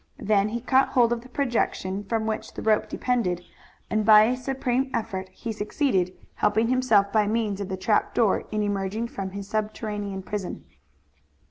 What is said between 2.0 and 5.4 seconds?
from which the rope depended, and by a supreme effort